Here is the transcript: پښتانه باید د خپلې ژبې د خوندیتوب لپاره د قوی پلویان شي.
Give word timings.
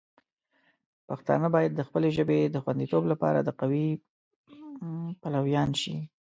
پښتانه 1.09 1.47
باید 1.55 1.71
د 1.75 1.81
خپلې 1.87 2.09
ژبې 2.17 2.39
د 2.49 2.55
خوندیتوب 2.63 3.03
لپاره 3.11 3.39
د 3.43 3.49
قوی 3.59 3.87
پلویان 5.21 5.71
شي. 5.81 5.95